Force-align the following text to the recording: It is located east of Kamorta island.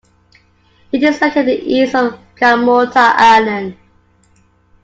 It 0.91 1.03
is 1.03 1.21
located 1.21 1.59
east 1.63 1.93
of 1.93 2.17
Kamorta 2.35 3.13
island. 3.15 3.77